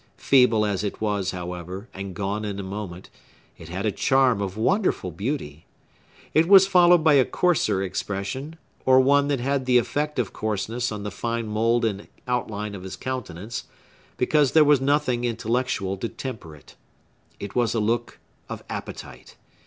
[0.17, 3.11] Feeble as it was, however, and gone in a moment,
[3.59, 5.67] it had a charm of wonderful beauty.
[6.33, 10.91] It was followed by a coarser expression; or one that had the effect of coarseness
[10.91, 13.65] on the fine mould and outline of his countenance,
[14.17, 16.75] because there was nothing intellectual to temper it.
[17.39, 18.17] It was a look
[18.49, 19.35] of appetite.